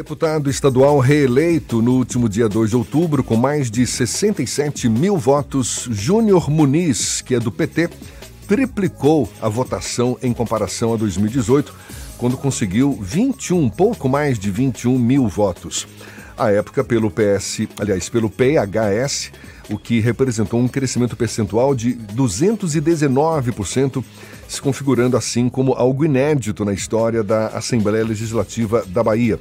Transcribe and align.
Deputado 0.00 0.48
estadual 0.48 0.98
reeleito 0.98 1.82
no 1.82 1.92
último 1.92 2.26
dia 2.26 2.48
2 2.48 2.70
de 2.70 2.76
outubro, 2.76 3.22
com 3.22 3.36
mais 3.36 3.70
de 3.70 3.86
67 3.86 4.88
mil 4.88 5.18
votos, 5.18 5.86
Júnior 5.90 6.48
Muniz, 6.48 7.20
que 7.20 7.34
é 7.34 7.38
do 7.38 7.52
PT, 7.52 7.90
triplicou 8.48 9.30
a 9.42 9.48
votação 9.50 10.16
em 10.22 10.32
comparação 10.32 10.94
a 10.94 10.96
2018, 10.96 11.74
quando 12.16 12.38
conseguiu 12.38 12.98
21, 12.98 13.68
pouco 13.68 14.08
mais 14.08 14.38
de 14.38 14.50
21 14.50 14.98
mil 14.98 15.28
votos. 15.28 15.86
À 16.34 16.50
época, 16.50 16.82
pelo 16.82 17.10
PS, 17.10 17.68
aliás, 17.78 18.08
pelo 18.08 18.30
PHS, 18.30 19.30
o 19.68 19.76
que 19.76 20.00
representou 20.00 20.60
um 20.60 20.66
crescimento 20.66 21.14
percentual 21.14 21.74
de 21.74 21.92
219%, 22.16 24.02
se 24.48 24.62
configurando 24.62 25.18
assim 25.18 25.50
como 25.50 25.74
algo 25.74 26.06
inédito 26.06 26.64
na 26.64 26.72
história 26.72 27.22
da 27.22 27.48
Assembleia 27.48 28.02
Legislativa 28.02 28.82
da 28.88 29.02
Bahia. 29.02 29.38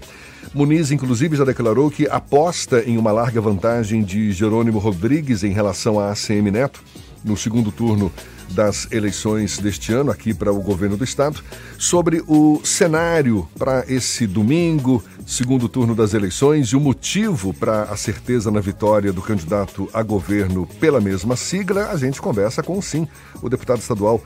Muniz, 0.53 0.89
inclusive, 0.89 1.35
já 1.35 1.45
declarou 1.45 1.91
que 1.91 2.07
aposta 2.07 2.83
em 2.83 2.97
uma 2.97 3.11
larga 3.11 3.39
vantagem 3.39 4.03
de 4.03 4.31
Jerônimo 4.31 4.79
Rodrigues 4.79 5.43
em 5.43 5.51
relação 5.51 5.99
a 5.99 6.11
ACM 6.11 6.49
Neto 6.51 6.81
no 7.23 7.37
segundo 7.37 7.71
turno 7.71 8.11
das 8.51 8.91
eleições 8.91 9.59
deste 9.59 9.93
ano 9.93 10.09
aqui 10.09 10.33
para 10.33 10.51
o 10.51 10.61
governo 10.61 10.97
do 10.97 11.03
estado, 11.03 11.41
sobre 11.77 12.23
o 12.27 12.59
cenário 12.63 13.47
para 13.57 13.83
esse 13.87 14.25
domingo, 14.25 15.03
segundo 15.25 15.69
turno 15.69 15.93
das 15.93 16.13
eleições 16.13 16.69
e 16.69 16.75
o 16.75 16.79
motivo 16.79 17.53
para 17.53 17.83
a 17.83 17.95
certeza 17.95 18.49
na 18.49 18.59
vitória 18.59 19.13
do 19.13 19.21
candidato 19.21 19.87
a 19.93 20.01
governo 20.01 20.67
pela 20.79 20.99
mesma 20.99 21.35
sigla, 21.35 21.89
a 21.91 21.97
gente 21.97 22.19
conversa 22.19 22.63
com 22.63 22.81
sim 22.81 23.07
o 23.41 23.49
deputado 23.49 23.79
estadual 23.79 24.19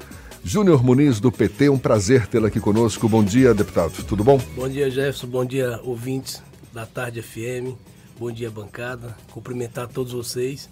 Júnior 0.45 0.83
Muniz 0.83 1.21
do 1.21 1.31
PT. 1.31 1.69
Um 1.69 1.77
prazer 1.77 2.27
tê-lo 2.27 2.47
aqui 2.47 2.59
conosco. 2.59 3.07
Bom 3.07 3.23
dia, 3.23 3.53
deputado. 3.53 4.03
Tudo 4.03 4.23
bom? 4.25 4.37
Bom 4.55 4.67
dia, 4.67 4.91
Jefferson. 4.91 5.27
Bom 5.27 5.45
dia, 5.45 5.79
ouvintes 5.83 6.43
da 6.73 6.85
Tarde 6.85 7.21
FM. 7.21 7.77
Bom 8.19 8.29
dia, 8.29 8.51
bancada. 8.51 9.15
Cumprimentar 9.31 9.87
todos 9.87 10.11
vocês 10.11 10.69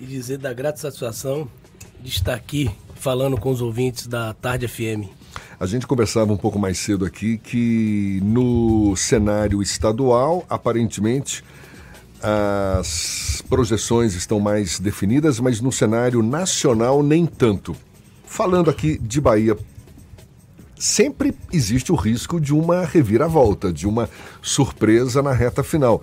e 0.00 0.06
dizer 0.06 0.38
da 0.38 0.52
grata 0.52 0.78
satisfação 0.78 1.48
de 2.00 2.10
estar 2.10 2.34
aqui 2.34 2.68
falando 2.96 3.38
com 3.38 3.50
os 3.50 3.60
ouvintes 3.62 4.08
da 4.08 4.34
Tarde 4.34 4.66
FM. 4.66 5.08
A 5.58 5.66
gente 5.66 5.86
conversava 5.86 6.32
um 6.32 6.36
pouco 6.36 6.58
mais 6.58 6.78
cedo 6.78 7.04
aqui 7.04 7.38
que 7.38 8.20
no 8.24 8.96
cenário 8.96 9.62
estadual, 9.62 10.44
aparentemente, 10.50 11.44
as 12.20 13.40
projeções 13.48 14.14
estão 14.14 14.40
mais 14.40 14.80
definidas, 14.80 15.38
mas 15.38 15.60
no 15.60 15.70
cenário 15.70 16.22
nacional, 16.22 17.04
nem 17.04 17.24
tanto. 17.24 17.76
Falando 18.32 18.70
aqui 18.70 18.96
de 18.96 19.20
Bahia, 19.20 19.58
sempre 20.74 21.34
existe 21.52 21.92
o 21.92 21.94
risco 21.94 22.40
de 22.40 22.54
uma 22.54 22.82
reviravolta, 22.82 23.70
de 23.70 23.86
uma 23.86 24.08
surpresa 24.40 25.22
na 25.22 25.34
reta 25.34 25.62
final. 25.62 26.02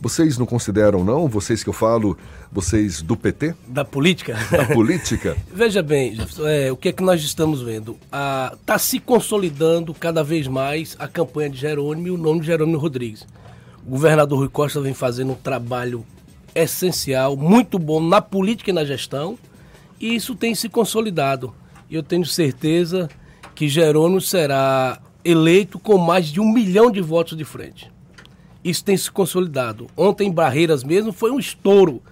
Vocês 0.00 0.36
não 0.36 0.44
consideram, 0.44 1.04
não? 1.04 1.28
Vocês 1.28 1.62
que 1.62 1.68
eu 1.68 1.72
falo, 1.72 2.18
vocês 2.50 3.00
do 3.00 3.16
PT? 3.16 3.54
Da 3.68 3.84
política? 3.84 4.36
Da 4.50 4.64
política? 4.64 5.36
Veja 5.54 5.80
bem, 5.80 6.18
é, 6.46 6.72
o 6.72 6.76
que 6.76 6.88
é 6.88 6.92
que 6.92 7.00
nós 7.00 7.22
estamos 7.22 7.62
vendo? 7.62 7.96
Está 8.52 8.76
se 8.76 8.98
consolidando 8.98 9.94
cada 9.94 10.24
vez 10.24 10.48
mais 10.48 10.96
a 10.98 11.06
campanha 11.06 11.48
de 11.48 11.58
Jerônimo 11.58 12.08
e 12.08 12.10
o 12.10 12.18
nome 12.18 12.40
de 12.40 12.46
Jerônimo 12.46 12.76
Rodrigues. 12.76 13.24
O 13.86 13.90
governador 13.90 14.40
Rui 14.40 14.48
Costa 14.48 14.80
vem 14.80 14.94
fazendo 14.94 15.30
um 15.30 15.36
trabalho 15.36 16.04
essencial, 16.56 17.36
muito 17.36 17.78
bom 17.78 18.00
na 18.00 18.20
política 18.20 18.70
e 18.70 18.74
na 18.74 18.84
gestão, 18.84 19.38
e 20.00 20.16
isso 20.16 20.34
tem 20.34 20.56
se 20.56 20.68
consolidado. 20.68 21.54
E 21.90 21.94
eu 21.94 22.02
tenho 22.02 22.24
certeza 22.24 23.08
que 23.54 23.68
Jerônimo 23.68 24.20
será 24.20 25.00
eleito 25.24 25.78
com 25.78 25.98
mais 25.98 26.26
de 26.26 26.40
um 26.40 26.50
milhão 26.52 26.90
de 26.90 27.00
votos 27.00 27.36
de 27.36 27.44
frente 27.44 27.90
isso 28.68 28.84
tem 28.84 28.96
se 28.96 29.10
consolidado. 29.10 29.86
Ontem 29.96 30.28
em 30.28 30.32
Barreiras 30.32 30.84
mesmo 30.84 31.12
foi 31.12 31.30
um 31.30 31.38
estouro 31.38 32.02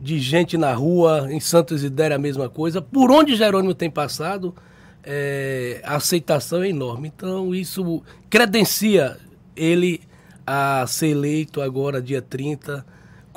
de 0.00 0.18
gente 0.18 0.56
na 0.56 0.72
rua, 0.72 1.28
em 1.30 1.40
Santos 1.40 1.84
Idéria 1.84 2.16
a 2.16 2.18
mesma 2.18 2.48
coisa. 2.48 2.80
Por 2.80 3.10
onde 3.10 3.36
Jerônimo 3.36 3.74
tem 3.74 3.90
passado, 3.90 4.54
é, 5.02 5.80
a 5.84 5.96
aceitação 5.96 6.62
é 6.62 6.68
enorme. 6.68 7.12
Então 7.14 7.54
isso 7.54 8.02
credencia 8.28 9.16
ele 9.56 10.00
a 10.46 10.86
ser 10.86 11.08
eleito 11.08 11.60
agora, 11.60 12.00
dia 12.00 12.22
30, 12.22 12.84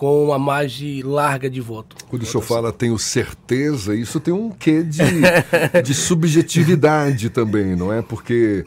com 0.03 0.25
uma 0.25 0.37
margem 0.37 1.01
larga 1.01 1.49
de 1.49 1.61
voto. 1.61 1.95
Quando 2.09 2.23
o 2.23 2.25
senhor 2.25 2.43
fala 2.43 2.73
tenho 2.73 2.99
certeza, 2.99 3.95
isso 3.95 4.19
tem 4.19 4.33
um 4.33 4.49
quê 4.49 4.83
de, 4.83 5.01
de 5.81 5.93
subjetividade 5.93 7.29
também, 7.29 7.73
não 7.73 7.93
é? 7.93 8.01
Porque, 8.01 8.65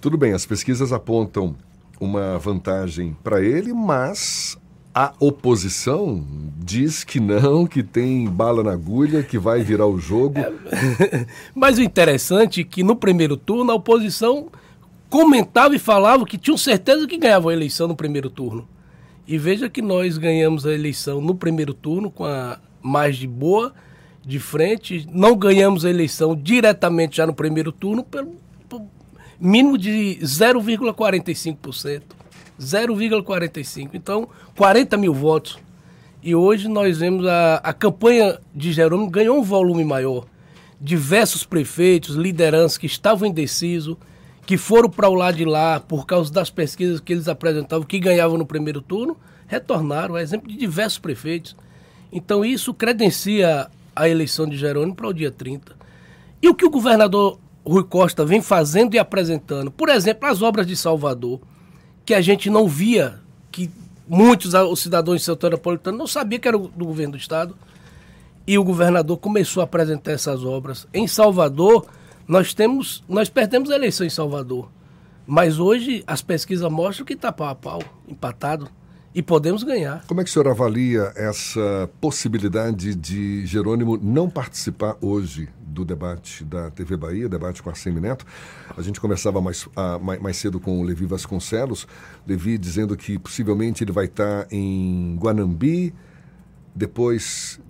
tudo 0.00 0.18
bem, 0.18 0.32
as 0.32 0.44
pesquisas 0.44 0.92
apontam 0.92 1.54
uma 2.00 2.36
vantagem 2.36 3.16
para 3.22 3.40
ele, 3.40 3.72
mas 3.72 4.58
a 4.92 5.12
oposição 5.20 6.26
diz 6.58 7.04
que 7.04 7.20
não, 7.20 7.64
que 7.64 7.84
tem 7.84 8.28
bala 8.28 8.64
na 8.64 8.72
agulha, 8.72 9.22
que 9.22 9.38
vai 9.38 9.62
virar 9.62 9.86
o 9.86 10.00
jogo. 10.00 10.40
É, 10.40 11.26
mas 11.54 11.78
o 11.78 11.82
interessante 11.82 12.62
é 12.62 12.64
que 12.64 12.82
no 12.82 12.96
primeiro 12.96 13.36
turno 13.36 13.70
a 13.70 13.76
oposição 13.76 14.48
comentava 15.08 15.76
e 15.76 15.78
falava 15.78 16.26
que 16.26 16.36
tinham 16.36 16.58
certeza 16.58 17.06
que 17.06 17.18
ganhava 17.18 17.50
a 17.50 17.52
eleição 17.52 17.86
no 17.86 17.94
primeiro 17.94 18.28
turno. 18.28 18.66
E 19.26 19.38
veja 19.38 19.70
que 19.70 19.80
nós 19.80 20.18
ganhamos 20.18 20.66
a 20.66 20.72
eleição 20.72 21.20
no 21.20 21.34
primeiro 21.34 21.72
turno 21.72 22.10
com 22.10 22.24
a 22.24 22.58
mais 22.82 23.16
de 23.16 23.26
boa 23.26 23.72
de 24.24 24.38
frente, 24.38 25.06
não 25.12 25.36
ganhamos 25.36 25.84
a 25.84 25.90
eleição 25.90 26.36
diretamente 26.36 27.16
já 27.16 27.26
no 27.26 27.34
primeiro 27.34 27.72
turno 27.72 28.04
pelo 28.04 28.32
mínimo 29.40 29.76
de 29.76 30.18
0,45%. 30.22 32.02
0,45%. 32.60 33.90
Então, 33.94 34.28
40 34.56 34.96
mil 34.96 35.12
votos. 35.12 35.58
E 36.22 36.34
hoje 36.34 36.68
nós 36.68 36.98
vemos 36.98 37.26
a, 37.26 37.56
a 37.56 37.72
campanha 37.72 38.38
de 38.54 38.72
Jerônimo 38.72 39.10
ganhou 39.10 39.36
um 39.38 39.42
volume 39.42 39.84
maior. 39.84 40.26
Diversos 40.80 41.44
prefeitos, 41.44 42.14
lideranças 42.14 42.78
que 42.78 42.86
estavam 42.86 43.28
indecisos, 43.28 43.96
que 44.44 44.56
foram 44.56 44.90
para 44.90 45.08
o 45.08 45.14
lado 45.14 45.36
de 45.36 45.44
lá 45.44 45.80
por 45.80 46.06
causa 46.06 46.32
das 46.32 46.50
pesquisas 46.50 47.00
que 47.00 47.12
eles 47.12 47.28
apresentavam, 47.28 47.86
que 47.86 47.98
ganhavam 47.98 48.36
no 48.36 48.46
primeiro 48.46 48.80
turno, 48.80 49.16
retornaram. 49.46 50.16
É 50.16 50.22
exemplo 50.22 50.48
de 50.48 50.56
diversos 50.56 50.98
prefeitos. 50.98 51.56
Então 52.12 52.44
isso 52.44 52.74
credencia 52.74 53.68
a 53.94 54.08
eleição 54.08 54.46
de 54.46 54.56
Jerônimo 54.56 54.94
para 54.94 55.08
o 55.08 55.12
dia 55.12 55.30
30. 55.30 55.74
E 56.40 56.48
o 56.48 56.54
que 56.54 56.64
o 56.64 56.70
governador 56.70 57.38
Rui 57.64 57.84
Costa 57.84 58.24
vem 58.24 58.42
fazendo 58.42 58.94
e 58.94 58.98
apresentando. 58.98 59.70
Por 59.70 59.88
exemplo, 59.88 60.28
as 60.28 60.42
obras 60.42 60.66
de 60.66 60.76
Salvador, 60.76 61.40
que 62.04 62.12
a 62.12 62.20
gente 62.20 62.50
não 62.50 62.66
via, 62.66 63.20
que 63.50 63.70
muitos 64.08 64.52
os 64.54 64.80
cidadãos 64.80 65.18
de 65.18 65.24
setor 65.24 65.52
napolitano 65.52 65.96
não 65.96 66.06
sabiam 66.06 66.40
que 66.40 66.48
era 66.48 66.58
do 66.58 66.84
governo 66.84 67.12
do 67.12 67.18
estado. 67.18 67.56
E 68.44 68.58
o 68.58 68.64
governador 68.64 69.16
começou 69.18 69.60
a 69.60 69.64
apresentar 69.64 70.10
essas 70.10 70.44
obras. 70.44 70.88
Em 70.92 71.06
Salvador, 71.06 71.86
nós 72.26 72.54
temos, 72.54 73.04
nós 73.08 73.28
perdemos 73.28 73.70
a 73.70 73.74
eleição 73.74 74.06
em 74.06 74.10
Salvador. 74.10 74.70
Mas 75.26 75.58
hoje 75.58 76.02
as 76.06 76.20
pesquisas 76.20 76.70
mostram 76.70 77.06
que 77.06 77.14
está 77.14 77.30
pau 77.32 77.48
a 77.48 77.54
pau, 77.54 77.82
empatado. 78.08 78.68
E 79.14 79.22
podemos 79.22 79.62
ganhar. 79.62 80.02
Como 80.06 80.22
é 80.22 80.24
que 80.24 80.30
o 80.30 80.32
senhor 80.32 80.48
avalia 80.48 81.12
essa 81.14 81.90
possibilidade 82.00 82.94
de 82.94 83.44
Jerônimo 83.44 83.98
não 84.02 84.28
participar 84.30 84.96
hoje 85.02 85.50
do 85.72 85.84
debate 85.84 86.44
da 86.44 86.70
TV 86.70 86.96
Bahia, 86.96 87.28
debate 87.28 87.62
com 87.62 87.70
a 87.70 88.00
Neto. 88.00 88.24
A 88.76 88.82
gente 88.82 89.00
conversava 89.00 89.40
mais, 89.40 89.66
uh, 89.66 89.98
mais, 90.00 90.20
mais, 90.20 90.36
cedo 90.36 90.60
com 90.60 90.80
o 90.80 90.82
Levi 90.82 91.06
Vasconcelos, 91.06 91.86
Levi 92.26 92.58
dizendo 92.58 92.96
que 92.96 93.18
possivelmente 93.18 93.82
ele 93.82 93.92
vai 93.92 94.04
estar 94.04 94.46
em 94.50 95.16
Guanambi, 95.18 95.94
depois, 96.74 97.60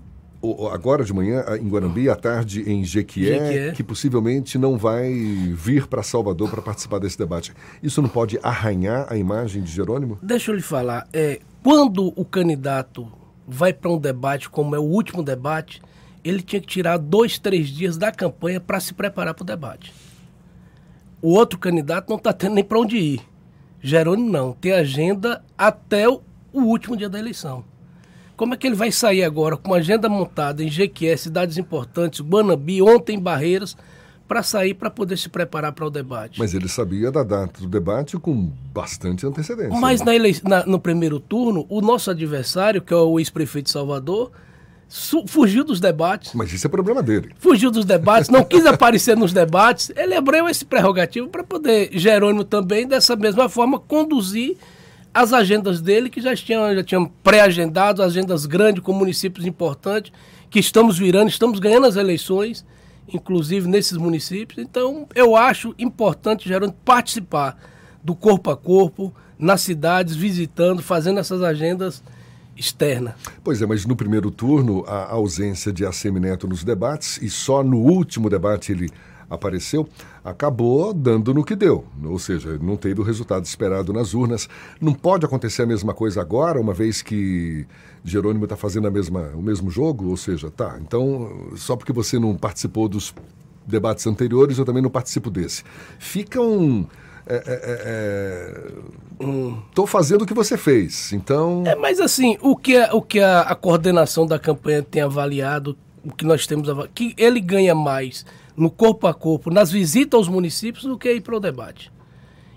agora 0.72 1.04
de 1.04 1.12
manhã 1.12 1.44
em 1.60 1.69
Guanambi, 1.69 2.08
à 2.08 2.16
tarde 2.16 2.69
em 2.70 2.84
Jequié, 2.84 3.38
Jequié. 3.38 3.72
que 3.72 3.82
possivelmente 3.82 4.58
não 4.58 4.76
vai 4.76 5.12
vir 5.54 5.86
para 5.86 6.03
Salvador 6.03 6.50
para 6.50 6.60
participar 6.60 6.98
desse 6.98 7.16
debate. 7.16 7.53
Isso 7.82 8.03
não 8.03 8.08
pode 8.08 8.38
arranhar 8.42 9.06
a 9.08 9.16
imagem 9.16 9.62
de 9.62 9.70
Jerônimo? 9.70 10.19
Deixa 10.22 10.50
eu 10.50 10.56
lhe 10.56 10.62
falar, 10.62 11.06
é, 11.12 11.40
quando 11.62 12.12
o 12.17 12.25
candidato 12.25 13.06
vai 13.46 13.72
para 13.72 13.90
um 13.90 13.99
debate 13.99 14.49
como 14.49 14.75
é 14.75 14.78
o 14.78 14.82
último 14.82 15.22
debate, 15.22 15.81
ele 16.25 16.43
tinha 16.43 16.61
que 16.61 16.67
tirar 16.67 16.99
dois, 16.99 17.38
três 17.38 17.69
dias 17.69 17.96
da 17.96 18.12
campanha 18.12 18.61
para 18.61 18.81
se 18.81 18.94
preparar 18.94 19.34
para 19.34 19.43
o 19.43 19.46
debate. 19.46 19.93
O 21.20 21.34
outro 21.34 21.58
candidato 21.58 22.08
não 22.08 22.17
está 22.17 22.32
tendo 22.32 22.55
nem 22.55 22.64
para 22.64 22.78
onde 22.81 22.96
ir. 22.96 23.20
Jerônimo 23.81 24.31
não, 24.31 24.52
tem 24.52 24.72
agenda 24.72 25.44
até 25.58 26.08
o, 26.08 26.20
último 26.52 26.96
dia 26.96 27.08
da 27.08 27.19
eleição. 27.19 27.64
Como 28.43 28.55
é 28.55 28.56
que 28.56 28.67
ele 28.67 28.75
vai 28.75 28.91
sair 28.91 29.23
agora 29.23 29.56
com 29.56 29.73
agenda 29.73 30.09
montada 30.09 30.65
em 30.65 30.69
Jequié, 30.69 31.17
cidades 31.17 31.59
importantes, 31.59 32.19
Guanabi, 32.19 32.83
ontem 32.83 33.17
Barreiras, 33.17 33.77
para 34.27 34.43
sair 34.43 34.75
para 34.75 34.91
poder 34.91 35.17
se 35.17 35.29
preparar 35.29 35.71
para 35.71 35.87
o 35.87 35.91
debate? 35.91 36.41
Mas 36.41 36.53
ele 36.53 36.69
sabia 36.69 37.12
da 37.12 37.23
data 37.23 37.61
do 37.61 37.69
debate 37.69 38.19
com 38.19 38.50
bastante 38.75 39.25
antecedência. 39.25 39.79
Mas 39.79 40.03
né? 40.03 40.19
na 40.19 40.56
na, 40.56 40.67
no 40.67 40.81
primeiro 40.81 41.21
turno, 41.21 41.65
o 41.69 41.81
nosso 41.81 42.11
adversário, 42.11 42.83
que 42.83 42.93
é 42.93 42.97
o 42.97 43.21
ex-prefeito 43.21 43.67
de 43.67 43.71
Salvador, 43.71 44.33
fugiu 45.29 45.62
dos 45.62 45.79
debates. 45.79 46.35
Mas 46.35 46.53
isso 46.53 46.67
é 46.67 46.69
problema 46.69 47.00
dele. 47.00 47.31
Fugiu 47.39 47.71
dos 47.71 47.85
debates, 47.85 48.29
não 48.29 48.43
quis 48.43 48.67
aparecer 48.67 49.17
nos 49.17 49.33
debates. 49.33 49.93
Ele 49.94 50.17
abriu 50.17 50.49
esse 50.49 50.65
prerrogativo 50.65 51.29
para 51.29 51.44
poder 51.44 51.91
Jerônimo 51.93 52.43
também, 52.43 52.89
dessa 52.89 53.15
mesma 53.15 53.49
forma, 53.49 53.79
conduzir 53.79 54.56
as 55.14 55.32
agendas 55.32 55.81
dele, 55.81 56.09
que 56.09 56.20
já 56.20 56.35
tinham, 56.35 56.75
já 56.75 56.82
tinham 56.82 57.06
pré-agendado, 57.06 58.03
agendas 58.03 58.47
grandes 58.47 58.82
com 58.82 58.93
municípios 58.93 59.47
importantes, 59.47 60.12
que 60.50 60.59
estamos 60.59 60.99
virando, 60.99 61.29
estamos 61.29 61.59
ganhando 61.59 61.87
as 61.87 61.97
eleições, 61.97 62.64
inclusive 63.12 63.69
nesses 63.69 63.97
municípios. 63.97 64.59
Então, 64.59 65.06
eu 65.14 65.37
acho 65.37 65.75
importante, 65.79 66.49
Gerando, 66.49 66.75
participar 66.85 67.59
do 68.03 68.14
corpo 68.14 68.50
a 68.50 68.56
corpo, 68.56 69.14
nas 69.38 69.61
cidades, 69.61 70.14
visitando, 70.14 70.82
fazendo 70.82 71.19
essas 71.19 71.43
agendas 71.43 72.03
externas. 72.56 73.15
Pois 73.43 73.61
é, 73.61 73.67
mas 73.67 73.85
no 73.85 73.97
primeiro 73.97 74.31
turno, 74.31 74.85
a 74.87 75.12
ausência 75.12 75.73
de 75.73 75.85
ACM 75.85 76.20
Neto 76.20 76.47
nos 76.47 76.62
debates, 76.65 77.19
e 77.20 77.29
só 77.29 77.62
no 77.62 77.79
último 77.79 78.31
debate 78.31 78.73
ele 78.73 78.91
apareceu, 79.34 79.88
acabou 80.25 80.93
dando 80.93 81.32
no 81.32 81.44
que 81.44 81.56
deu. 81.56 81.84
Ou 82.05 82.19
seja, 82.19 82.58
não 82.61 82.76
teve 82.76 83.00
o 83.00 83.05
resultado 83.05 83.44
esperado 83.44 83.93
nas 83.93 84.14
urnas. 84.14 84.49
Não 84.81 84.93
pode 84.93 85.25
acontecer 85.25 85.62
a 85.62 85.67
mesma 85.67 85.94
coisa 85.94 86.20
agora, 86.20 86.61
uma 86.61 86.75
vez 86.75 87.02
que 87.02 87.67
Jerônimo 88.05 88.44
está 88.44 88.56
fazendo 88.56 88.87
a 88.87 88.90
mesma, 88.90 89.31
o 89.34 89.43
mesmo 89.43 89.70
jogo? 89.70 90.08
Ou 90.08 90.17
seja, 90.17 90.50
tá, 90.50 90.79
então, 90.81 91.50
só 91.56 91.76
porque 91.76 91.93
você 91.93 92.19
não 92.19 92.37
participou 92.37 92.88
dos 92.88 93.14
debates 93.67 94.06
anteriores, 94.06 94.58
eu 94.58 94.64
também 94.64 94.82
não 94.82 94.90
participo 94.90 95.31
desse. 95.31 95.64
Fica 95.99 96.40
um. 96.40 96.87
É, 97.25 97.37
é, 97.37 97.43
é, 97.46 98.62
é 99.25 99.87
fazendo 99.87 100.23
o 100.23 100.26
que 100.26 100.34
você 100.34 100.56
fez, 100.56 101.12
então. 101.12 101.62
É, 101.64 101.76
mas 101.76 102.00
assim, 102.00 102.37
o 102.40 102.56
que, 102.56 102.76
a, 102.76 102.93
o 102.94 103.00
que 103.00 103.20
a, 103.20 103.43
a 103.43 103.55
coordenação 103.55 104.26
da 104.26 104.38
campanha 104.38 104.82
tem 104.82 105.02
avaliado, 105.02 105.76
o 106.04 106.12
que 106.12 106.25
nós 106.25 106.46
temos 106.46 106.69
que 106.94 107.14
ele 107.16 107.40
ganha 107.40 107.75
mais 107.75 108.25
no 108.56 108.70
corpo 108.70 109.06
a 109.06 109.14
corpo, 109.14 109.50
nas 109.50 109.70
visitas 109.70 110.19
aos 110.19 110.28
municípios, 110.28 110.84
do 110.84 110.99
que 110.99 111.12
ir 111.12 111.20
para 111.20 111.37
o 111.37 111.40
debate. 111.40 111.90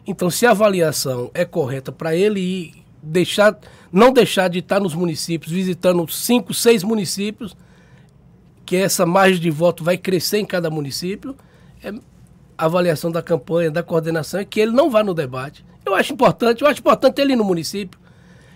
Então, 0.06 0.30
se 0.30 0.46
a 0.46 0.52
avaliação 0.52 1.32
é 1.34 1.46
correta 1.46 1.92
para 1.92 2.16
ele 2.16 2.40
ir, 2.40 2.86
deixar, 3.02 3.58
não 3.92 4.12
deixar 4.12 4.50
de 4.50 4.60
estar 4.60 4.80
nos 4.80 4.94
municípios, 4.94 5.52
visitando 5.52 6.08
cinco, 6.12 6.54
seis 6.54 6.84
municípios, 6.84 7.56
que 8.66 8.76
essa 8.76 9.06
margem 9.06 9.40
de 9.40 9.50
voto 9.50 9.84
vai 9.84 9.98
crescer 9.98 10.40
em 10.40 10.46
cada 10.46 10.70
município, 10.70 11.36
é, 11.84 11.94
a 12.58 12.66
avaliação 12.66 13.12
da 13.12 13.22
campanha, 13.22 13.70
da 13.70 13.84
coordenação, 13.84 14.40
é 14.40 14.46
que 14.46 14.60
ele 14.60 14.72
não 14.72 14.90
vá 14.90 15.04
no 15.04 15.14
debate. 15.14 15.66
Eu 15.86 15.94
acho 15.94 16.14
importante, 16.14 16.62
eu 16.62 16.68
acho 16.68 16.80
importante 16.80 17.22
ele 17.22 17.34
ir 17.34 17.36
no 17.36 17.44
município. 17.44 18.00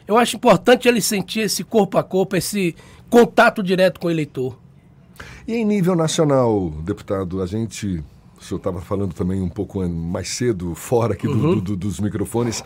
Eu 0.07 0.17
acho 0.17 0.35
importante 0.35 0.87
ele 0.87 1.01
sentir 1.01 1.41
esse 1.41 1.63
corpo 1.63 1.97
a 1.97 2.03
corpo, 2.03 2.35
esse 2.35 2.75
contato 3.09 3.61
direto 3.61 3.99
com 3.99 4.07
o 4.07 4.11
eleitor. 4.11 4.57
E 5.47 5.55
em 5.55 5.65
nível 5.65 5.95
nacional, 5.95 6.69
deputado, 6.83 7.41
a 7.41 7.45
gente. 7.45 8.03
O 8.39 8.43
senhor 8.43 8.57
estava 8.57 8.79
falando 8.79 9.13
também 9.13 9.41
um 9.41 9.49
pouco 9.49 9.87
mais 9.87 10.29
cedo, 10.29 10.73
fora 10.73 11.13
aqui 11.13 11.27
uhum. 11.27 11.55
do, 11.55 11.61
do, 11.61 11.75
dos 11.75 11.99
microfones. 11.99 12.63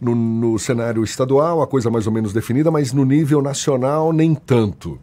No, 0.00 0.14
no, 0.14 0.58
cenário 0.58 1.04
estadual, 1.04 1.62
a 1.62 1.66
coisa 1.66 1.88
mais 1.88 2.08
ou 2.08 2.12
menos 2.12 2.32
definida, 2.32 2.72
mas 2.72 2.92
no 2.92 3.04
nível 3.04 3.40
nacional, 3.40 4.12
nem 4.12 4.34
tanto. 4.34 4.98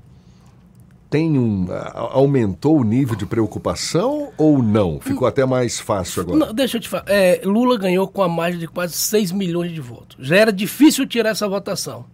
Tem 1.10 1.40
um. 1.40 1.68
aumentou 2.12 2.80
o 2.80 2.84
nível 2.84 3.16
de 3.16 3.26
preocupação 3.26 4.32
ou 4.38 4.62
não? 4.62 5.00
Ficou 5.00 5.28
até 5.28 5.46
mais 5.46 5.80
fácil 5.80 6.22
agora? 6.22 6.38
Não, 6.38 6.54
deixa 6.54 6.78
eu 6.78 6.82
te 6.82 6.90
falar. 6.90 7.06
É, 7.08 7.42
Lula 7.46 7.78
ganhou 7.80 8.08
com 8.08 8.22
a 8.22 8.30
margem 8.30 8.60
de 8.60 8.68
quase 8.68 8.94
6 8.94 9.32
milhões 9.32 9.72
de 9.72 9.82
votos. 9.82 10.18
Já 10.20 10.36
era 10.36 10.52
difícil 10.52 11.08
tirar 11.08 11.30
essa 11.30 11.48
votação. 11.48 12.06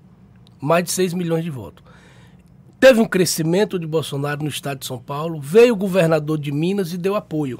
Mais 0.62 0.86
de 0.86 0.92
6 0.92 1.14
milhões 1.14 1.44
de 1.44 1.50
votos. 1.50 1.84
Teve 2.86 3.02
um 3.02 3.06
crescimento 3.06 3.80
de 3.80 3.88
Bolsonaro 3.88 4.44
no 4.44 4.48
estado 4.48 4.78
de 4.78 4.86
São 4.86 5.00
Paulo, 5.00 5.42
veio 5.42 5.74
o 5.74 5.76
governador 5.76 6.38
de 6.38 6.52
Minas 6.52 6.94
e 6.94 7.00
deu 7.00 7.16
apoio. 7.16 7.60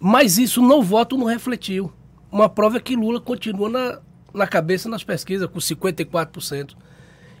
Mas 0.00 0.38
isso 0.38 0.62
no 0.62 0.82
voto 0.82 1.18
não 1.18 1.26
refletiu. 1.26 1.92
Uma 2.32 2.48
prova 2.48 2.78
é 2.78 2.80
que 2.80 2.96
Lula 2.96 3.20
continua 3.20 3.68
na, 3.68 3.98
na 4.32 4.46
cabeça 4.46 4.88
nas 4.88 5.04
pesquisas, 5.04 5.46
com 5.46 5.58
54%. 5.58 6.70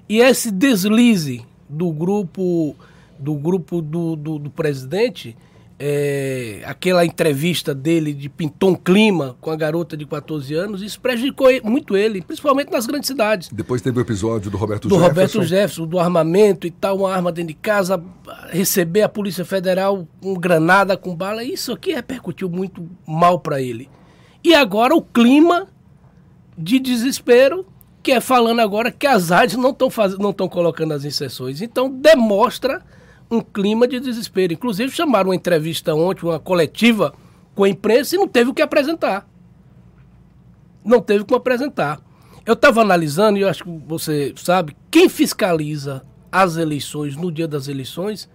E 0.06 0.18
esse 0.18 0.50
deslize 0.50 1.42
do 1.66 1.90
grupo 1.90 2.76
do 3.18 3.34
grupo 3.34 3.80
do, 3.80 4.14
do, 4.14 4.38
do 4.38 4.50
presidente 4.50 5.34
é, 5.78 6.62
aquela 6.64 7.04
entrevista 7.04 7.74
dele 7.74 8.14
de 8.14 8.28
pintou 8.28 8.70
um 8.70 8.74
clima 8.74 9.36
com 9.40 9.50
a 9.50 9.56
garota 9.56 9.96
de 9.96 10.06
14 10.06 10.54
anos, 10.54 10.82
isso 10.82 10.98
prejudicou 10.98 11.48
muito 11.62 11.96
ele, 11.96 12.22
principalmente 12.22 12.70
nas 12.70 12.86
grandes 12.86 13.08
cidades. 13.08 13.50
Depois 13.52 13.82
teve 13.82 13.98
o 13.98 14.00
episódio 14.00 14.50
do 14.50 14.56
Roberto 14.56 14.88
do 14.88 14.94
Jefferson. 14.94 15.08
Do 15.08 15.14
Roberto 15.14 15.42
Jefferson, 15.42 15.86
do 15.86 15.98
armamento 15.98 16.66
e 16.66 16.70
tal, 16.70 16.98
uma 16.98 17.12
arma 17.12 17.30
dentro 17.30 17.48
de 17.48 17.60
casa, 17.60 18.02
receber 18.48 19.02
a 19.02 19.08
Polícia 19.08 19.44
Federal 19.44 20.08
com 20.20 20.34
granada, 20.34 20.96
com 20.96 21.14
bala, 21.14 21.44
isso 21.44 21.72
aqui 21.72 21.92
repercutiu 21.92 22.48
muito 22.48 22.88
mal 23.06 23.38
para 23.38 23.60
ele. 23.60 23.90
E 24.42 24.54
agora 24.54 24.94
o 24.94 25.02
clima 25.02 25.68
de 26.56 26.78
desespero, 26.78 27.66
que 28.02 28.12
é 28.12 28.20
falando 28.20 28.60
agora 28.60 28.90
que 28.90 29.06
as 29.06 29.30
áreas 29.30 29.56
não 29.56 29.70
estão 29.70 29.90
não 30.18 30.30
estão 30.30 30.48
colocando 30.48 30.94
as 30.94 31.04
inserções. 31.04 31.60
Então 31.60 31.90
demonstra 31.90 32.80
um 33.30 33.40
clima 33.40 33.86
de 33.86 34.00
desespero. 34.00 34.52
Inclusive, 34.52 34.90
chamaram 34.90 35.30
uma 35.30 35.36
entrevista 35.36 35.94
ontem, 35.94 36.26
uma 36.26 36.38
coletiva 36.38 37.14
com 37.54 37.64
a 37.64 37.68
imprensa 37.68 38.14
e 38.14 38.18
não 38.18 38.28
teve 38.28 38.50
o 38.50 38.54
que 38.54 38.62
apresentar. 38.62 39.28
Não 40.84 41.00
teve 41.00 41.22
o 41.22 41.26
que 41.26 41.34
apresentar. 41.34 42.00
Eu 42.44 42.54
estava 42.54 42.80
analisando, 42.80 43.38
e 43.38 43.42
eu 43.42 43.48
acho 43.48 43.64
que 43.64 43.70
você 43.86 44.32
sabe, 44.36 44.76
quem 44.90 45.08
fiscaliza 45.08 46.04
as 46.30 46.56
eleições 46.56 47.16
no 47.16 47.32
dia 47.32 47.48
das 47.48 47.66
eleições 47.66 48.28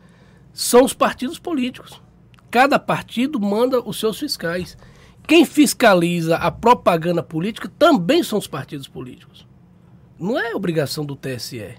são 0.51 0.83
os 0.83 0.93
partidos 0.93 1.39
políticos. 1.39 2.01
Cada 2.49 2.77
partido 2.77 3.39
manda 3.39 3.79
os 3.79 3.97
seus 3.97 4.19
fiscais. 4.19 4.77
Quem 5.25 5.45
fiscaliza 5.45 6.35
a 6.35 6.51
propaganda 6.51 7.23
política 7.23 7.71
também 7.79 8.21
são 8.21 8.37
os 8.37 8.47
partidos 8.47 8.87
políticos. 8.87 9.47
Não 10.19 10.37
é 10.37 10.53
obrigação 10.53 11.05
do 11.05 11.15
TSE. 11.15 11.75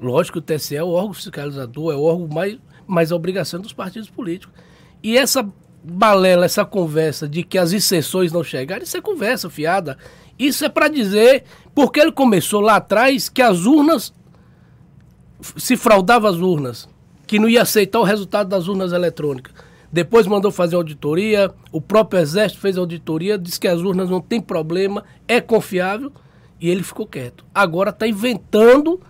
Lógico 0.00 0.40
que 0.40 0.52
o 0.54 0.56
TSE 0.56 0.76
é 0.76 0.82
o 0.82 0.88
órgão 0.88 1.12
fiscalizador, 1.12 1.92
é 1.92 1.96
o 1.96 2.02
órgão 2.02 2.28
mais, 2.28 2.58
mais 2.86 3.12
a 3.12 3.16
obrigação 3.16 3.60
dos 3.60 3.72
partidos 3.72 4.08
políticos. 4.08 4.54
E 5.02 5.16
essa 5.16 5.46
balela, 5.82 6.44
essa 6.44 6.64
conversa 6.64 7.28
de 7.28 7.42
que 7.42 7.58
as 7.58 7.72
exceções 7.72 8.32
não 8.32 8.42
chegaram, 8.42 8.82
isso 8.82 8.96
é 8.96 9.00
conversa 9.00 9.50
fiada. 9.50 9.98
Isso 10.38 10.64
é 10.64 10.68
para 10.68 10.88
dizer, 10.88 11.44
porque 11.74 12.00
ele 12.00 12.12
começou 12.12 12.60
lá 12.60 12.76
atrás 12.76 13.28
que 13.28 13.42
as 13.42 13.66
urnas 13.66 14.12
se 15.56 15.76
fraudava 15.76 16.28
as 16.28 16.36
urnas, 16.36 16.88
que 17.26 17.38
não 17.38 17.48
ia 17.48 17.62
aceitar 17.62 18.00
o 18.00 18.04
resultado 18.04 18.48
das 18.48 18.68
urnas 18.68 18.92
eletrônicas. 18.92 19.52
Depois 19.92 20.26
mandou 20.26 20.50
fazer 20.50 20.76
auditoria, 20.76 21.52
o 21.72 21.80
próprio 21.80 22.20
Exército 22.20 22.60
fez 22.60 22.78
auditoria, 22.78 23.36
disse 23.36 23.58
que 23.58 23.66
as 23.66 23.80
urnas 23.80 24.08
não 24.08 24.20
tem 24.20 24.40
problema, 24.40 25.04
é 25.26 25.40
confiável, 25.40 26.12
e 26.60 26.68
ele 26.70 26.82
ficou 26.82 27.06
quieto. 27.06 27.44
Agora 27.54 27.90
está 27.90 28.06
inventando 28.06 29.00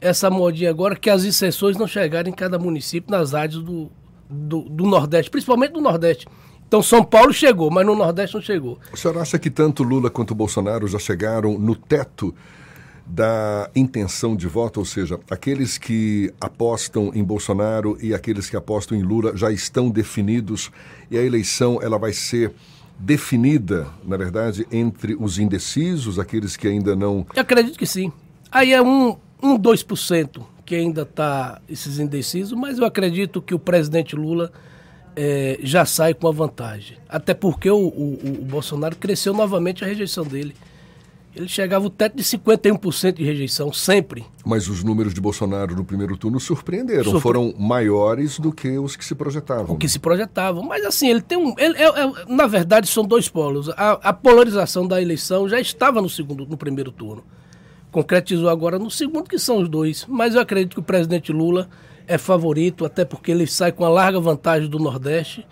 essa 0.00 0.30
modinha 0.30 0.70
agora 0.70 0.96
que 0.96 1.10
as 1.10 1.24
exceções 1.24 1.76
não 1.76 1.86
chegarem 1.86 2.32
em 2.32 2.36
cada 2.36 2.58
município 2.58 3.10
nas 3.10 3.34
áreas 3.34 3.62
do, 3.62 3.90
do, 4.28 4.62
do, 4.62 4.86
Nordeste, 4.86 5.30
principalmente 5.30 5.72
do 5.72 5.80
Nordeste. 5.80 6.26
Então 6.66 6.82
São 6.82 7.04
Paulo 7.04 7.32
chegou, 7.32 7.70
mas 7.70 7.84
no 7.84 7.94
Nordeste 7.94 8.34
não 8.34 8.42
chegou. 8.42 8.78
O 8.92 8.96
senhor 8.96 9.18
acha 9.18 9.38
que 9.38 9.50
tanto 9.50 9.82
Lula 9.82 10.08
quanto 10.08 10.34
Bolsonaro 10.34 10.86
já 10.86 10.98
chegaram 10.98 11.58
no 11.58 11.74
teto 11.74 12.34
da 13.04 13.68
intenção 13.74 14.36
de 14.36 14.46
voto, 14.46 14.78
ou 14.78 14.86
seja, 14.86 15.18
aqueles 15.28 15.76
que 15.76 16.32
apostam 16.40 17.10
em 17.12 17.24
Bolsonaro 17.24 17.98
e 18.00 18.14
aqueles 18.14 18.48
que 18.48 18.56
apostam 18.56 18.96
em 18.96 19.02
Lula 19.02 19.36
já 19.36 19.50
estão 19.50 19.90
definidos 19.90 20.70
e 21.10 21.18
a 21.18 21.22
eleição 21.22 21.80
ela 21.82 21.98
vai 21.98 22.12
ser 22.12 22.52
definida, 22.96 23.88
na 24.04 24.16
verdade, 24.16 24.64
entre 24.70 25.16
os 25.18 25.38
indecisos, 25.38 26.20
aqueles 26.20 26.56
que 26.56 26.68
ainda 26.68 26.94
não. 26.94 27.26
Eu 27.34 27.42
acredito 27.42 27.76
que 27.76 27.86
sim. 27.86 28.12
Aí 28.52 28.72
é 28.72 28.80
um 28.80 29.16
um 29.42 29.58
2% 29.58 30.42
que 30.64 30.74
ainda 30.76 31.02
está 31.02 31.60
esses 31.68 31.98
indecisos, 31.98 32.52
mas 32.52 32.78
eu 32.78 32.84
acredito 32.84 33.42
que 33.42 33.54
o 33.54 33.58
presidente 33.58 34.14
Lula 34.14 34.52
é, 35.16 35.58
já 35.62 35.84
sai 35.84 36.14
com 36.14 36.28
a 36.28 36.32
vantagem. 36.32 36.96
Até 37.08 37.34
porque 37.34 37.68
o, 37.68 37.76
o, 37.76 38.18
o, 38.40 38.44
Bolsonaro 38.44 38.94
cresceu 38.96 39.34
novamente 39.34 39.82
a 39.82 39.86
rejeição 39.86 40.24
dele. 40.24 40.54
Ele 41.34 41.48
chegava 41.48 41.86
o 41.86 41.90
teto 41.90 42.16
de 42.16 42.24
51% 42.24 43.14
de 43.14 43.24
rejeição, 43.24 43.72
sempre. 43.72 44.24
Mas 44.44 44.68
os 44.68 44.82
números 44.82 45.12
de 45.14 45.20
Bolsonaro 45.20 45.76
no 45.76 45.84
primeiro 45.84 46.16
turno 46.16 46.40
surpreenderam. 46.40 47.04
Surpre... 47.04 47.20
Foram 47.20 47.54
maiores 47.58 48.38
do 48.38 48.52
que 48.52 48.78
os 48.78 48.96
que 48.96 49.04
se 49.04 49.14
projetavam. 49.14 49.74
O 49.74 49.78
que 49.78 49.88
se 49.88 49.98
projetavam. 49.98 50.62
Mas 50.62 50.84
assim, 50.84 51.08
ele 51.08 51.20
tem 51.20 51.38
um. 51.38 51.54
Ele, 51.56 51.76
é, 51.78 51.84
é, 51.84 52.12
na 52.28 52.46
verdade, 52.46 52.88
são 52.88 53.04
dois 53.04 53.28
polos. 53.28 53.68
A, 53.70 53.92
a 54.02 54.12
polarização 54.12 54.86
da 54.86 55.00
eleição 55.00 55.48
já 55.48 55.60
estava 55.60 56.02
no, 56.02 56.08
segundo, 56.08 56.46
no 56.46 56.56
primeiro 56.56 56.90
turno 56.90 57.24
concretizou 57.90 58.48
agora 58.48 58.78
no 58.78 58.90
segundo, 58.90 59.28
que 59.28 59.38
são 59.38 59.58
os 59.58 59.68
dois. 59.68 60.06
Mas 60.08 60.34
eu 60.34 60.40
acredito 60.40 60.74
que 60.74 60.80
o 60.80 60.82
presidente 60.82 61.32
Lula 61.32 61.68
é 62.06 62.18
favorito, 62.18 62.84
até 62.84 63.04
porque 63.04 63.30
ele 63.30 63.46
sai 63.46 63.72
com 63.72 63.84
a 63.84 63.88
larga 63.88 64.18
vantagem 64.18 64.68
do 64.68 64.78
Nordeste 64.78 65.46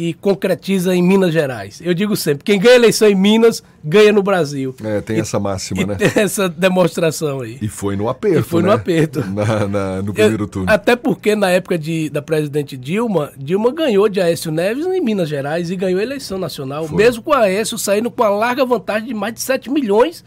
e 0.00 0.14
concretiza 0.14 0.94
em 0.94 1.02
Minas 1.02 1.32
Gerais. 1.32 1.80
Eu 1.84 1.92
digo 1.92 2.14
sempre, 2.14 2.44
quem 2.44 2.56
ganha 2.56 2.76
eleição 2.76 3.08
em 3.08 3.16
Minas, 3.16 3.64
ganha 3.82 4.12
no 4.12 4.22
Brasil. 4.22 4.72
É, 4.84 5.00
tem 5.00 5.16
e, 5.16 5.20
essa 5.20 5.40
máxima, 5.40 5.86
né? 5.86 5.94
Tem 5.96 6.22
essa 6.22 6.48
demonstração 6.48 7.40
aí. 7.40 7.58
E 7.60 7.66
foi 7.66 7.96
no 7.96 8.08
aperto, 8.08 8.38
e 8.38 8.42
foi 8.44 8.62
né? 8.62 8.68
no 8.68 8.74
aperto. 8.74 9.24
Na, 9.26 9.66
na, 9.66 10.02
no 10.02 10.14
primeiro 10.14 10.44
Eu, 10.44 10.48
turno. 10.48 10.70
Até 10.70 10.94
porque 10.94 11.34
na 11.34 11.50
época 11.50 11.76
de, 11.76 12.08
da 12.10 12.22
presidente 12.22 12.76
Dilma, 12.76 13.32
Dilma 13.36 13.72
ganhou 13.72 14.08
de 14.08 14.20
Aécio 14.20 14.52
Neves 14.52 14.86
em 14.86 15.00
Minas 15.00 15.28
Gerais 15.28 15.68
e 15.68 15.74
ganhou 15.74 15.98
a 15.98 16.02
eleição 16.02 16.38
nacional, 16.38 16.86
foi. 16.86 16.96
mesmo 16.96 17.20
com 17.20 17.32
Aécio 17.32 17.76
saindo 17.76 18.08
com 18.08 18.22
a 18.22 18.30
larga 18.30 18.64
vantagem 18.64 19.08
de 19.08 19.14
mais 19.14 19.34
de 19.34 19.40
7 19.40 19.68
milhões 19.68 20.24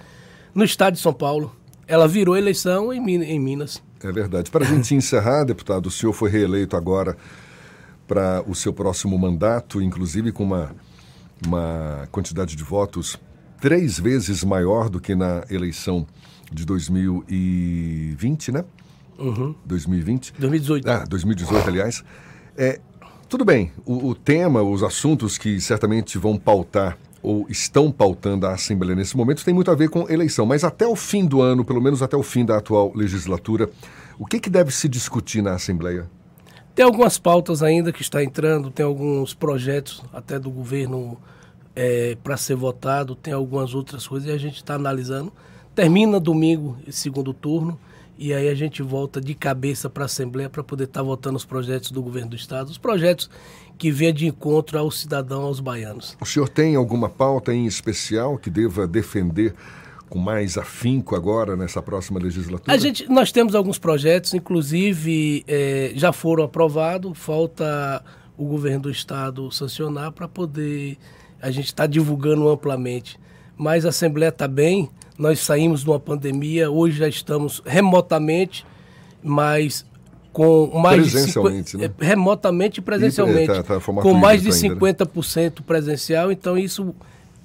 no 0.54 0.64
estado 0.64 0.94
de 0.94 1.00
São 1.00 1.14
Paulo. 1.14 1.56
Ela 1.88 2.08
virou 2.08 2.38
eleição 2.38 2.94
em, 2.94 3.00
em 3.24 3.40
Minas. 3.40 3.82
É 4.04 4.12
verdade. 4.12 4.50
Para 4.50 4.66
a 4.66 4.68
gente 4.68 4.94
encerrar, 4.96 5.44
deputado, 5.44 5.88
o 5.88 5.92
senhor 5.92 6.14
foi 6.14 6.30
reeleito 6.30 6.76
agora 6.76 7.18
para 8.08 8.44
o 8.48 8.54
seu 8.56 8.74
próximo 8.74 9.18
mandato, 9.18 9.82
inclusive 9.82 10.32
com 10.32 10.44
uma, 10.44 10.76
uma 11.46 12.08
quantidade 12.12 12.56
de 12.56 12.64
votos 12.64 13.18
três 13.60 14.00
vezes 14.00 14.44
maior 14.44 14.90
do 14.90 15.00
que 15.00 15.16
na 15.16 15.44
eleição 15.50 16.06
de 16.52 16.66
2020, 16.66 18.52
né? 18.52 18.66
Uhum. 19.18 19.56
2020? 19.66 20.34
2018. 20.38 20.90
Ah, 20.90 21.06
2018, 21.08 21.70
aliás. 21.70 22.04
É, 22.58 22.82
tudo 23.30 23.46
bem, 23.46 23.72
o, 23.86 24.10
o 24.10 24.16
tema, 24.16 24.62
os 24.62 24.84
assuntos 24.84 25.38
que 25.38 25.62
certamente 25.62 26.18
vão 26.18 26.38
pautar 26.38 26.98
ou 27.22 27.46
estão 27.50 27.92
pautando 27.92 28.48
a 28.48 28.54
Assembleia 28.54 28.96
nesse 28.96 29.16
momento 29.16 29.46
tem 29.46 29.54
muito 29.54 29.70
a 29.70 29.76
ver 29.76 29.90
com 29.90 30.10
eleição. 30.10 30.46
Mas 30.46 30.64
até 30.64 30.88
o 30.88 30.96
fim 30.96 31.26
do 31.26 31.42
ano, 31.42 31.64
pelo 31.64 31.82
menos 31.82 32.02
até 32.02 32.18
o 32.18 32.24
fim 32.24 32.44
da 32.46 32.58
atual 32.58 32.92
legislatura, 32.96 33.70
o 34.18 34.26
que, 34.26 34.40
que 34.40 34.50
deve 34.50 34.72
se 34.72 34.90
discutir 34.90 35.42
na 35.42 35.54
Assembleia? 35.54 36.10
Tem 36.74 36.86
algumas 36.86 37.20
pautas 37.20 37.62
ainda 37.62 37.92
que 37.92 38.02
está 38.02 38.24
entrando, 38.24 38.72
tem 38.72 38.86
alguns 38.86 39.34
projetos 39.34 40.02
até 40.14 40.40
do 40.40 40.50
governo 40.50 41.18
é, 41.76 42.18
para 42.24 42.38
ser 42.38 42.56
votado, 42.56 43.16
tem 43.16 43.34
algumas 43.34 43.76
outras 43.76 44.08
coisas 44.08 44.30
e 44.30 44.32
a 44.32 44.38
gente 44.38 44.56
está 44.56 44.76
analisando. 44.76 45.32
Termina 45.76 46.20
domingo 46.20 46.78
segundo 46.90 47.34
turno 47.34 47.78
e 48.22 48.36
aí 48.36 48.48
a 48.50 48.54
gente 48.54 48.84
volta 48.84 49.20
de 49.20 49.34
cabeça 49.34 49.90
para 49.90 50.04
a 50.04 50.06
Assembleia 50.06 50.48
para 50.48 50.64
poder 50.64 50.84
estar 50.84 51.00
tá 51.00 51.04
votando 51.04 51.38
os 51.38 51.44
projetos 51.44 51.90
do 51.90 52.04
governo 52.04 52.30
do 52.30 52.36
Estado, 52.36 52.70
os 52.70 52.78
projetos 52.78 53.28
que 53.80 53.90
vêm 53.90 54.14
de 54.14 54.28
encontro 54.28 54.78
ao 54.78 54.92
cidadão, 54.92 55.42
aos 55.42 55.60
baianos. 55.60 56.16
O 56.22 56.26
senhor 56.26 56.48
tem 56.48 56.76
alguma 56.76 57.10
pauta 57.10 57.52
em 57.52 57.66
especial 57.66 58.38
que 58.38 58.52
deva 58.52 58.88
defender 58.88 59.56
com 60.08 60.20
mais 60.20 60.56
afinco 60.56 61.16
agora 61.16 61.56
nessa 61.56 61.82
próxima 61.82 62.20
legislatura? 62.20 62.72
A 62.72 62.78
gente, 62.78 63.10
nós 63.10 63.32
temos 63.32 63.56
alguns 63.56 63.80
projetos, 63.80 64.36
inclusive 64.36 65.44
é, 65.48 65.92
já 65.96 66.14
foram 66.14 66.44
aprovados, 66.44 67.18
falta 67.18 68.06
o 68.38 68.46
governo 68.46 68.82
do 68.82 68.92
estado 68.92 69.50
sancionar 69.52 70.12
para 70.12 70.28
poder 70.28 70.96
a 71.42 71.50
gente 71.50 71.66
estar 71.66 71.84
tá 71.84 71.88
divulgando 71.88 72.48
amplamente. 72.48 73.20
Mas 73.58 73.84
a 73.84 73.90
Assembleia 73.90 74.30
está 74.30 74.48
bem, 74.48 74.92
nós 75.18 75.40
saímos 75.40 75.82
de 75.84 75.90
uma 75.90 76.00
pandemia, 76.00 76.70
hoje 76.70 76.98
já 76.98 77.08
estamos 77.08 77.62
remotamente, 77.66 78.66
mas 79.24 79.86
com 80.32 80.72
mais 80.80 81.12
presencialmente, 81.12 81.64
de 81.64 81.72
50, 81.72 81.88
né? 81.88 81.94
É, 82.00 82.06
remotamente 82.06 82.80
e 82.80 82.82
presencialmente, 82.82 83.52
e, 83.52 83.64
tá, 83.64 83.64
tá, 83.64 83.80
com 83.80 84.14
mais 84.14 84.42
de 84.42 84.50
50% 84.50 85.38
ainda, 85.38 85.50
né? 85.50 85.64
presencial, 85.66 86.32
então 86.32 86.58
isso 86.58 86.96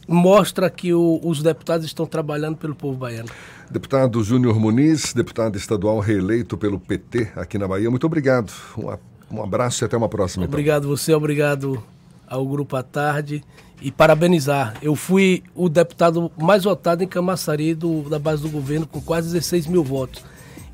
mostra 0.06 0.70
que 0.70 0.94
o, 0.94 1.20
os 1.22 1.42
deputados 1.42 1.84
estão 1.84 2.06
trabalhando 2.06 2.56
pelo 2.56 2.74
povo 2.74 2.96
baiano. 2.96 3.28
Deputado 3.68 4.22
Júnior 4.22 4.58
Muniz, 4.60 5.12
deputado 5.12 5.56
estadual 5.56 5.98
reeleito 5.98 6.56
pelo 6.56 6.78
PT 6.78 7.32
aqui 7.34 7.58
na 7.58 7.66
Bahia, 7.66 7.90
muito 7.90 8.06
obrigado. 8.06 8.52
Um, 8.78 9.36
um 9.38 9.42
abraço 9.42 9.82
e 9.82 9.84
até 9.84 9.96
uma 9.96 10.08
próxima. 10.08 10.44
Então. 10.44 10.52
Obrigado 10.52 10.84
então. 10.84 10.96
você, 10.96 11.12
obrigado 11.12 11.82
ao 12.26 12.46
Grupo 12.46 12.76
à 12.76 12.82
Tarde 12.82 13.42
e 13.80 13.90
parabenizar. 13.90 14.74
Eu 14.82 14.94
fui 14.94 15.42
o 15.54 15.68
deputado 15.68 16.30
mais 16.38 16.64
votado 16.64 17.04
em 17.04 17.06
Camaçari 17.06 17.74
do, 17.74 18.02
da 18.08 18.18
base 18.18 18.42
do 18.42 18.48
governo, 18.48 18.86
com 18.86 19.00
quase 19.00 19.32
16 19.32 19.66
mil 19.66 19.84
votos. 19.84 20.24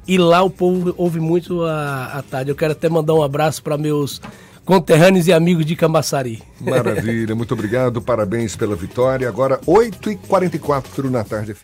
E 0.07 0.19
lá 0.19 0.43
o 0.43 0.51
povo 0.51 0.95
ouve 0.97 1.21
muito 1.21 1.63
a, 1.63 2.19
a 2.19 2.23
tarde. 2.23 2.51
Eu 2.51 2.57
quero 2.57 2.73
até 2.73 2.89
mandar 2.89 3.15
um 3.15 3.23
abraço 3.23 3.63
para 3.63 3.79
meus 3.79 4.21
conterrâneos 4.65 5.27
e 5.27 5.33
amigos 5.33 5.65
de 5.67 5.77
Camaçari. 5.77 6.43
Maravilha, 6.61 7.35
muito 7.35 7.53
obrigado, 7.55 8.01
parabéns 8.01 8.57
pela 8.57 8.77
vitória. 8.77 9.29
Agora, 9.29 9.59
8h44 9.67 11.11
na 11.11 11.25
tarde, 11.25 11.55
FM. 11.55 11.61